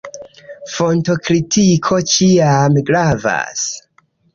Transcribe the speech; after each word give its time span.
Fontokritiko 0.75 2.03
ĉiam 2.15 2.85
gravas. 2.93 3.73